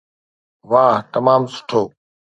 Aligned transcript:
واهه 0.69 0.99
تمام 1.13 1.41
سٺو 1.55 1.81